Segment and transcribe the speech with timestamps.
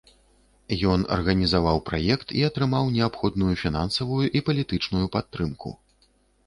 [0.93, 5.69] Ён арганізаваў праект і атрымаў неабходную фінансавую і палітычную падтрымку.